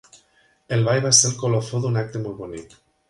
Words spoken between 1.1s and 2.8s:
ser el colofó d'un acte molt bonic.